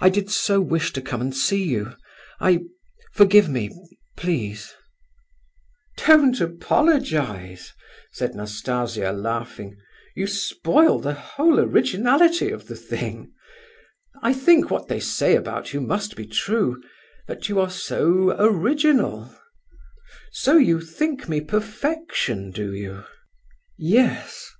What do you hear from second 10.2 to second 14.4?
spoil the whole originality of the thing. I